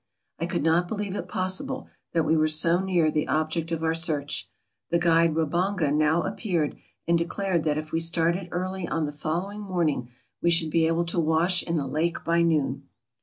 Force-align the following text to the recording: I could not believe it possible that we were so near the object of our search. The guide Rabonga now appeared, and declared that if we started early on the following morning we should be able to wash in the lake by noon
I 0.39 0.47
could 0.47 0.63
not 0.63 0.87
believe 0.87 1.15
it 1.15 1.27
possible 1.27 1.87
that 2.13 2.25
we 2.25 2.35
were 2.35 2.47
so 2.47 2.79
near 2.79 3.11
the 3.11 3.27
object 3.27 3.71
of 3.71 3.83
our 3.83 3.93
search. 3.93 4.49
The 4.89 4.97
guide 4.97 5.35
Rabonga 5.35 5.93
now 5.93 6.23
appeared, 6.23 6.75
and 7.07 7.15
declared 7.19 7.63
that 7.65 7.77
if 7.77 7.91
we 7.91 7.99
started 7.99 8.47
early 8.49 8.87
on 8.87 9.05
the 9.05 9.11
following 9.11 9.61
morning 9.61 10.09
we 10.41 10.49
should 10.49 10.71
be 10.71 10.87
able 10.87 11.05
to 11.05 11.19
wash 11.19 11.61
in 11.61 11.75
the 11.75 11.85
lake 11.85 12.23
by 12.23 12.41
noon 12.41 12.89